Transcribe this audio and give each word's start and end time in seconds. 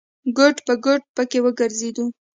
ګوټ 0.37 0.55
په 0.67 0.73
ګوټ 0.85 1.01
پکې 1.15 1.39
وګرځېدو. 1.43 2.05